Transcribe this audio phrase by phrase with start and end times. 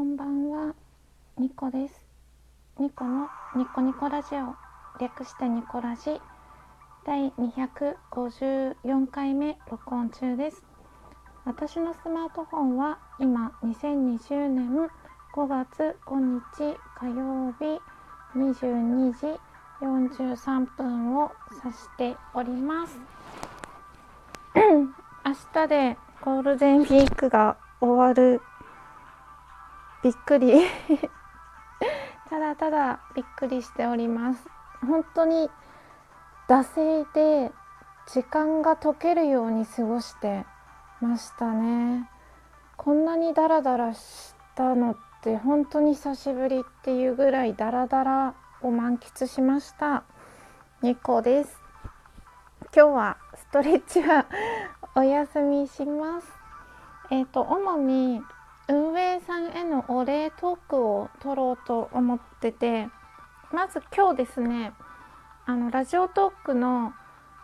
[0.00, 0.74] こんばんは、
[1.36, 2.06] ニコです。
[2.78, 4.56] ニコのニコニコラジオ、
[4.98, 6.18] 略してニコラジ、
[7.04, 10.64] 第254回目録音中です。
[11.44, 14.90] 私のスマートフォンは今2020年
[15.34, 17.78] 5月5日火曜日
[18.34, 19.38] 22時
[19.82, 21.30] 43分を
[21.62, 22.98] 指しております。
[24.56, 28.40] 明日でゴールデンウィークが終わる
[30.02, 30.62] びっくり。
[32.30, 34.48] ただただびっくりしております。
[34.86, 35.50] 本当に
[36.48, 37.52] 惰性で
[38.06, 40.46] 時間が解けるように過ごして
[41.00, 42.08] ましたね。
[42.76, 50.04] こんなにダラダラしたのって本当に久しぶりっていうぐらいダラダラを満喫しました。
[50.80, 51.60] ニコです。
[52.74, 54.24] 今日はストレッチは
[54.94, 56.26] お休みします。
[57.10, 58.22] えっ、ー、と主に
[58.70, 62.88] 運営さんへのお礼トークを取ろうと思ってて
[63.52, 64.72] まず今日ですね
[65.44, 66.92] あのラジオトークの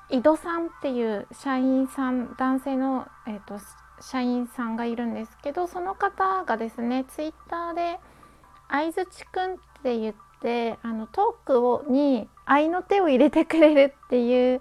[0.09, 3.59] 井戸さんっていう社員さん男性の、えーと、
[4.01, 7.99] 社員さんがいるんですけどその方がですねツイッターで
[8.71, 14.61] 「相づちくん」って言ってあのトークをに愛の手を入れてくれるっていう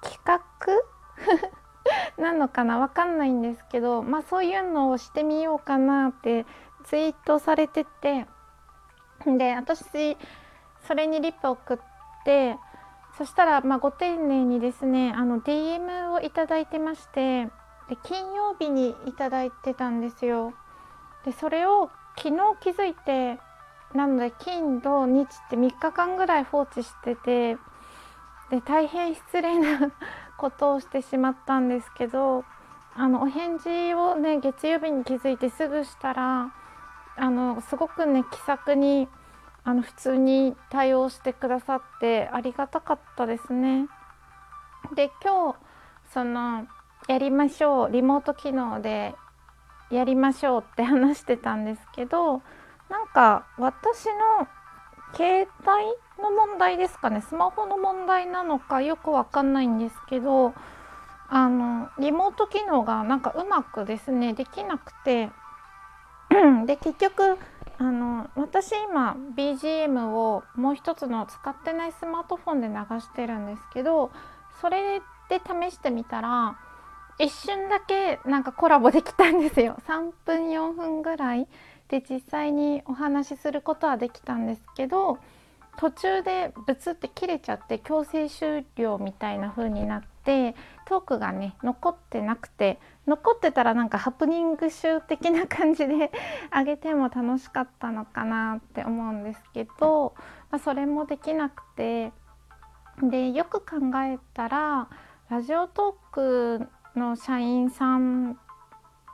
[0.00, 1.57] 企画？
[2.18, 6.46] なのかなわかんないんですけどまあそういうのをしてみようかなって
[6.84, 8.26] ツイートされてて
[9.26, 10.16] で私
[10.86, 11.78] それにリップ送っ
[12.24, 12.56] て
[13.16, 17.46] そしたらまあご丁寧にですねあの DM をいただいてまして
[17.88, 20.52] で金曜日にいただいてたんですよ。
[21.24, 23.38] でそれを昨日気づいて
[23.94, 27.56] なので金土日って3日間ぐらい放置してて
[28.50, 29.90] で大変失礼な
[30.38, 32.44] ことをしてしまったんですけど
[32.94, 36.52] あのお返事をね月曜日に気づいてすぐしたら
[37.16, 39.08] あのすごくね気さくに
[39.64, 43.88] あの普通に対応してくださってありがたかったですね。
[44.94, 45.58] で今日
[46.12, 46.66] その
[47.08, 49.14] やりましょうリモート機能で
[49.90, 52.42] やりましょうって話してたんですけど
[52.88, 54.48] なんか私の
[55.14, 57.22] 携帯の問題ですかね。
[57.22, 60.54] スマホの問題なのかよくわかんないんですけど
[61.28, 65.30] あのリモート機能がなんかうまくですねできなくて
[66.66, 67.38] で結局
[67.78, 74.10] あの私今 BGM をもう一つの使ってないスマートフォンで流してるんですけど
[74.60, 76.58] それで試してみたら
[77.20, 79.76] 一瞬だけなんかコラボできたんですよ。
[79.88, 81.48] 3分4分ぐらい。
[81.88, 85.18] で実際にお話しすることはできたんですけど
[85.78, 90.56] 途中でブツって切れちゃって強制終了みたいな風になって
[90.86, 96.10] トークがね残ってなくて残ってたらなんかハプニング集的な感じで
[96.50, 100.14] あげても楽しかったのかなって思うんですけど、
[100.50, 102.12] まあ、それもできなくて
[103.00, 104.88] でよく考えたら
[105.28, 108.36] ラジオトークの社員さん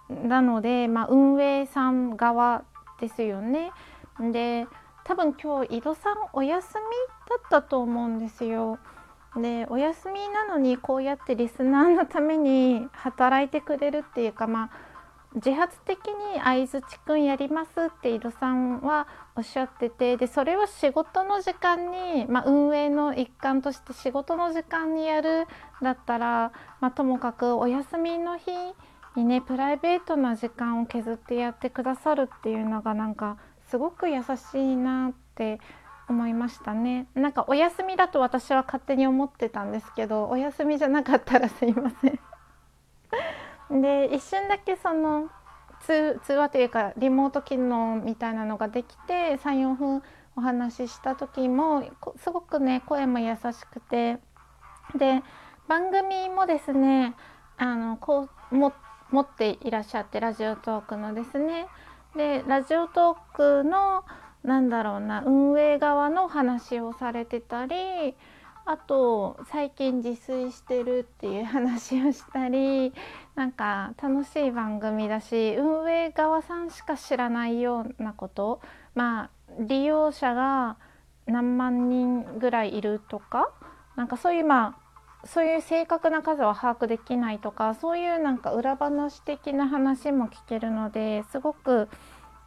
[0.08, 2.64] なので、まあ、運営さん側
[3.00, 3.72] ですよね。
[4.20, 4.66] で
[5.04, 6.74] 多分今日井戸さんお休み
[7.28, 8.78] だったと思うんですよ。
[9.36, 14.70] でお休みなのにこうやってリスナーのために働いてくれるっていうかまあ
[15.34, 25.48] 自発的に相づちくんやりますって井戸さんはおっしゃっててでそれを仕事の時間に、まあ、運営の一環として仕事の時間にやる
[25.82, 28.44] だったら、まあ、ともかくお休みの日
[29.16, 33.38] にねプライベートな時間を削ってやってくださるっていうのがなんか
[33.68, 35.60] すごく優しいなって
[36.08, 37.06] 思いましたね。
[37.14, 42.08] なんかお休みだと私は勝手に思ってたんですけどお休みじゃなかったらすいませ
[43.78, 43.82] ん。
[43.82, 45.30] で一瞬だけその
[45.80, 50.02] 通話というかリモート機能みたいなのができて34分
[50.36, 51.84] お話しした時も
[52.16, 54.18] すごくね声も優しくて。
[54.94, 55.22] で
[55.66, 57.14] 番組もですね
[57.56, 58.72] あのこうも
[59.14, 61.68] 持っていらっしゃってラジオトークのですね。
[62.16, 64.04] でラジオトークの
[64.42, 68.16] なんだろうな運営側の話をされてたり
[68.66, 72.92] あと最近自炊してるっていう話をしたり
[73.36, 78.60] なんか楽しい番組だし運営側さんしか知らないようなこと
[78.96, 79.30] まあ
[79.60, 80.76] 利用者が
[81.26, 83.52] 何万人ぐらいいるとか
[83.94, 84.83] なんかそういうまあ
[85.26, 91.88] そういう正確な数は把握できないとかそういうなんか裏話的な話も聞けるのですごく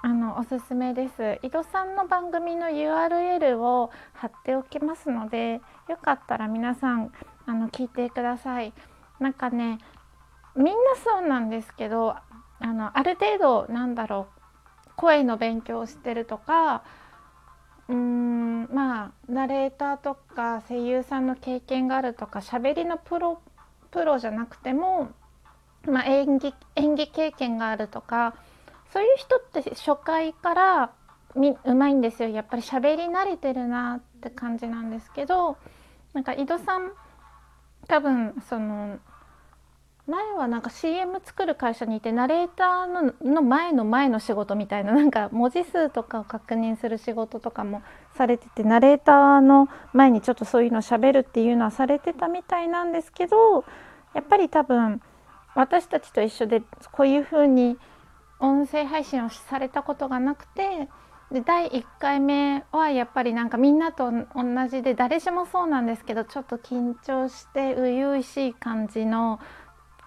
[0.02, 1.40] あのおすすめです。
[1.42, 5.60] 井戸さんの番組の URL を貼っておきますので
[5.90, 7.12] よかったら皆さん
[7.48, 8.74] あの聞いてください。
[9.20, 9.80] なんかね
[10.56, 12.16] みんなそうなんですけど
[12.60, 14.28] あのある程度なんだろ
[14.86, 16.84] う声の勉強をしてるとか
[17.90, 23.42] うんまあナレーターとか声優さんの経験があるとか喋りのプロ
[23.92, 25.10] プロじゃなくても、
[25.86, 28.36] まあ、演技演技経験があるとか
[28.92, 30.92] そういう人って初回から
[31.36, 32.30] うまいんですよ。
[32.30, 35.58] やっぱり喋り慣れてるなって感じなんですけど
[36.14, 36.92] なんか井戸さん
[37.88, 38.98] 多分その
[40.08, 47.82] 前はなんか CM 作る会社にいてナレーターのの前の前の仕事みたいななんか文字数とかを確認する仕事とかも
[48.16, 53.66] されててナレーターの前にちょっとそういうのしゃべるっていうのはされてたみたいなんですけど
[54.14, 55.02] やっぱり多分
[55.56, 56.62] 私たちと一緒で
[56.94, 57.78] こういうふうに
[58.40, 60.88] 音声配信をされたことがなくて
[61.32, 69.42] で第1回目はやっぱりなんかみんなと同じで誰しもそうなんですけどちょっと緊張して初々しい感じの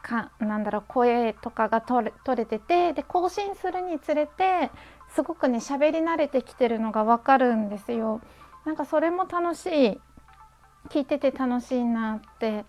[0.02, 4.70] かなんだろう声とかが取れ取れててで更新するにつれて
[5.14, 8.20] すごくね喋り慣れてきてるのが分かるんですよ。
[8.64, 10.00] なんかそれも楽しい
[10.88, 12.64] 聞いてて楽しいなって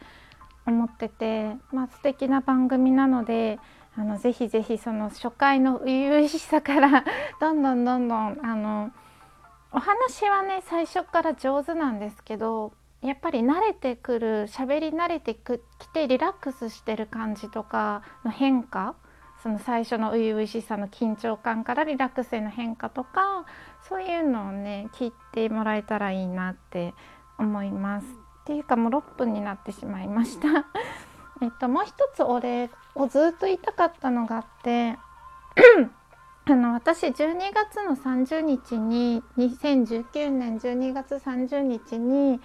[0.65, 3.59] 思ってて、まあ素敵な番組なので
[3.95, 7.03] あのぜひぜひその初回の初々しさから
[7.41, 8.91] どんどんどんどんあの
[9.71, 15.59] お話はね最初から上手なんですけどやっぱり慣れてくる喋り慣れてき
[15.91, 18.95] てリラックスしてる感じとかの変化
[19.41, 23.45] その最初の初々しさの緊張感からリラックスへの変化とか
[23.89, 26.93] そういうのをね聞いてもらえたらいいなって
[27.39, 28.05] 思います。
[28.41, 30.65] っていうかもう6分になってしまいました。
[31.41, 34.97] えっと、もう一つお礼をずっと言いたかったのがあって
[36.45, 42.39] あの私12月の30日に2019年12月30日に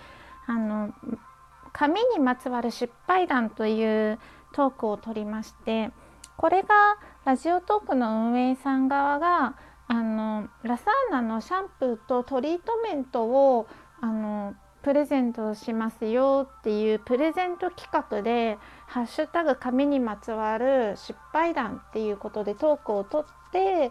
[0.46, 0.92] あの
[1.72, 4.18] 紙にまつわる失敗談という
[4.52, 5.90] トークを取りまして
[6.36, 6.68] これが
[7.24, 9.56] ラジオトークの運営さん側が
[9.88, 13.66] あのラサーナのシャンプーとトリートメントを
[14.00, 23.90] あのプレゼントしますよっていうプレゼント企画で「ハッシュタグ紙にまつわる失敗談」っていうことでトークをとって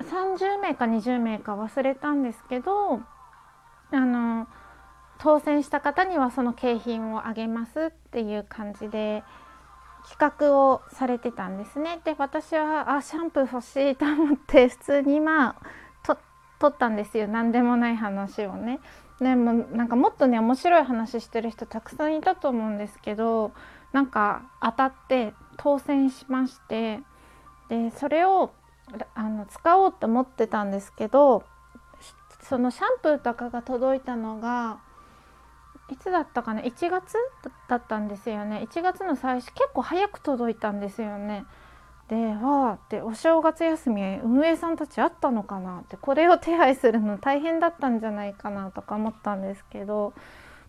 [0.00, 3.00] 30名か20名か忘れたんですけどあ
[3.92, 4.46] の
[5.18, 9.24] 当選した方にはその景品をあげますっていう感じで
[10.08, 12.00] 企画をされてたんですね。
[12.04, 15.56] で私はあシャンプー欲しいと思って普通にまあ
[16.02, 16.16] と
[16.58, 18.80] 取ったんですよ何でもない話をね。
[19.20, 23.52] でもなんかもっとね面白い話してる人たくさんいたと思うんですけど
[23.92, 27.00] なんか当たって当選しまして
[27.68, 28.52] でそれを
[29.14, 31.42] あの使おうと思ってたんですけど
[32.42, 34.78] そのシャンプーとかが届いたのが
[35.90, 37.16] いつだったかな？1月
[37.68, 38.66] だったんですよね。
[38.70, 41.46] 1月の最初結構早く届いたんですよね。
[42.08, 50.14] でわあってお正月休み運営さんたちあったのかなってこれを手配するの大変だったんじゃないかなとか思ったんですけど、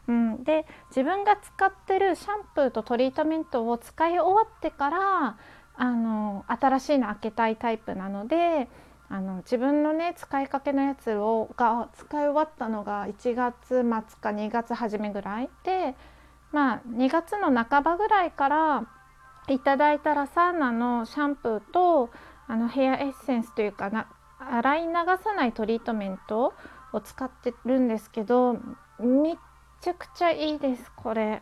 [0.10, 5.38] うん、で自分が使ってるシャンプーとトリートメントを使い終わってから
[5.76, 8.68] あの新しいの開けたいタイプなので
[9.10, 15.96] あの自分のね使いかけのやつをが使い終わったのが1月末か2月初めぐらいで
[16.52, 18.88] まあ2月の半ばぐらいから
[19.48, 22.12] いただいたラサーナのシャンプーと
[22.48, 24.08] あのヘアエッセンスというかな
[24.40, 26.54] 洗い流さないトリートメント
[26.94, 28.58] を使ってるんですけど
[29.00, 29.36] めっ
[29.82, 31.42] ちゃくちゃいいですこれ。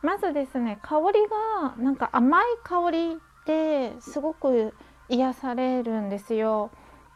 [0.00, 4.72] まずですね香りがなんか甘い香りですごく
[5.08, 6.70] 癒されるんですよ。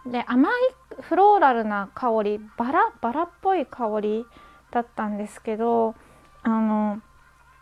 [0.07, 0.53] で甘い
[1.01, 4.27] フローラルな香りバラバラっぽい香り
[4.71, 5.95] だったんですけど
[6.43, 7.01] あの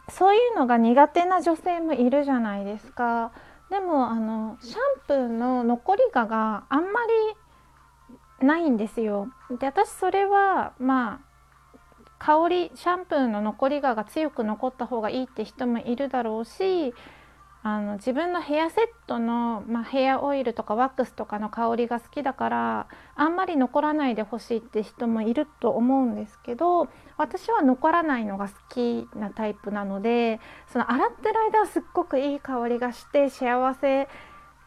[0.08, 3.32] そういうのが苦手な女性もいるじゃないですか。
[3.70, 7.00] でもあのシャンプーの残りががあんま
[8.40, 9.28] りないんですよ。
[9.60, 11.30] で私それはまあ
[12.18, 16.92] 香りシャンプーの残りがが強く残った方がいいって人もいるだろうし
[17.62, 26.88] あの自分のヘアセットの、まあ、ヘアオイルとかワックスとかの香りが好きだからあんまり残らないでほしいって人もいると思うんですけど
[27.18, 30.40] 私は残らないのが好きなタイプなので
[30.72, 34.08] その洗ってる間はすっごくいい香りがして幸せ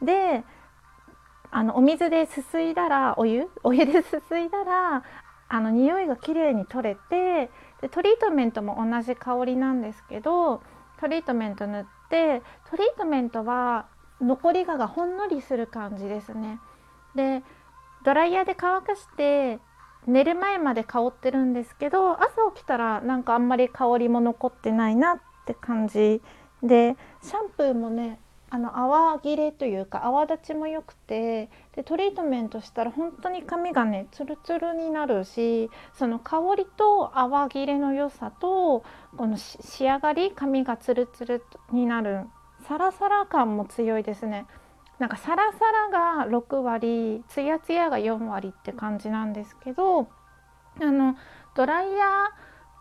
[0.00, 0.44] で
[1.50, 3.48] あのお水ですすいだらお湯？
[3.64, 5.02] お湯ですすいだら
[5.48, 10.62] あの匂いがきれいに取れてでトリートメントも同じ香りなんですけど
[11.00, 12.03] トリートメント塗って
[12.70, 13.86] トリートメントは
[14.20, 16.60] 残りががほんのりする感じですね。
[17.14, 17.42] で
[18.04, 19.58] ドライヤーで乾かして
[20.06, 26.20] 寝る前まで香ってるんですけど朝起きたらなんかあんまり香りも残ってないなって感じ
[26.62, 28.20] でシャンプーもね
[28.54, 38.84] あの泡切れというか泡立ちも良くてでトリートメントしたら本当に髪がねツルツルになるしその香りと泡切れの良さと
[39.16, 41.42] この仕上がり髪がツルツル
[41.72, 42.26] になる
[42.68, 44.46] サラサラ感も強いですね。
[45.00, 45.58] なんかサラサ
[45.90, 50.06] ラが6割ツヤツヤが4割って感じなんですけど
[50.80, 51.16] あの
[51.56, 52.06] ドライヤ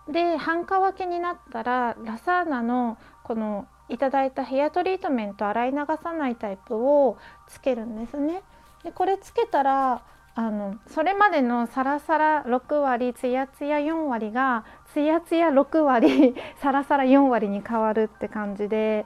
[0.07, 8.41] ーで半乾きになったらラサーナのこのいただいたヘアトリートメント洗い流さないタイプをつけるんですね。
[8.83, 10.03] でこれつけたら
[10.35, 19.05] あのそれまでのサラサラ6割ツヤツヤ4割がツヤツヤ6割 サラサラ4割に変わるって感じで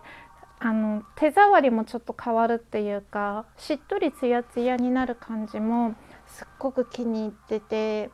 [0.60, 8.10] あの手触りもちょっと変わるっていうかしっとりツヤツヤになる感じもすっごく気に入ってて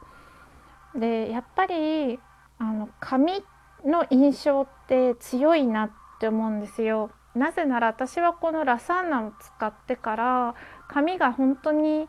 [0.95, 2.19] でやっぱり
[2.57, 3.43] あの髪
[3.85, 7.11] の印象って強いなってって思うんですよ。
[7.35, 10.55] なぜなら私はこのラサーナを使ってから
[10.87, 12.07] 髪が本当に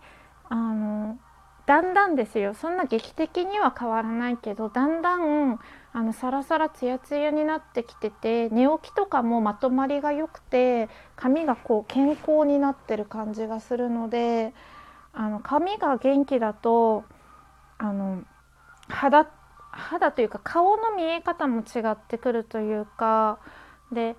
[0.49, 1.19] あの
[1.67, 5.59] だんだんですよそんな劇的には変わらないけどだんだん
[5.95, 14.53] あのサラサラツヤツヤになってきてて寝起きとかもまとまりが良くて髪がこう健康になってる感じがするので
[15.15, 17.05] あの髪が元気だと
[17.79, 18.23] あの
[18.89, 19.27] 肌
[19.73, 23.39] 肌というか顔の見え方も違ってくるというか
[23.95, 24.17] で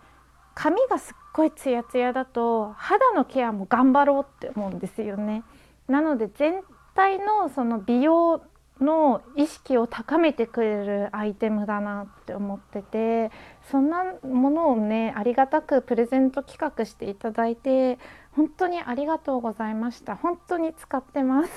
[0.56, 5.44] 髪がすっごいツヤツヤだと肌のケアも頑張ろうって思うんですよね。
[5.88, 6.64] なので全
[6.96, 8.42] 体のその美容
[8.82, 13.32] の意識を高めてくれるアイテムだなって思ってて
[13.72, 18.00] そんなものをねありがたくプレゼント企画していただいて
[18.36, 20.18] 本当にありがとうございました。
[20.18, 21.52] 本当に使ってます。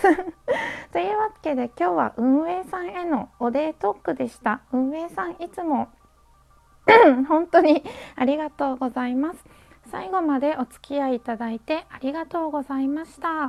[0.93, 4.61] というわけで今日は運営さんへのおデートークでした。
[4.73, 5.89] 運営さんいつも
[7.29, 7.83] 本当に
[8.17, 9.45] ありがとうございます。
[9.91, 13.47] 最後までお付き合いいただいてありがとうございました。